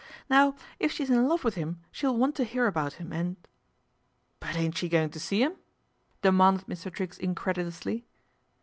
[0.31, 3.37] Now if she's in love with him she will want to hear about him, and
[4.39, 5.57] ""But ain't she going to see 'im?"
[6.23, 6.91] demanded Mr.
[6.91, 8.07] Triggs incredulously.